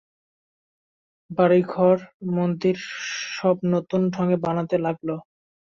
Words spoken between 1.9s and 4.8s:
দোর মন্দির সব নূতন ঢঙে বনতে